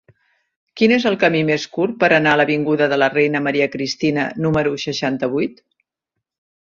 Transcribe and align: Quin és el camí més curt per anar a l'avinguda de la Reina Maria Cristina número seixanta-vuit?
Quin 0.79 0.93
és 0.95 1.03
el 1.09 1.17
camí 1.23 1.41
més 1.49 1.65
curt 1.75 1.93
per 2.03 2.09
anar 2.17 2.33
a 2.33 2.39
l'avinguda 2.41 2.87
de 2.95 2.99
la 3.01 3.09
Reina 3.17 3.43
Maria 3.49 3.69
Cristina 3.77 4.25
número 4.47 4.75
seixanta-vuit? 4.89 5.63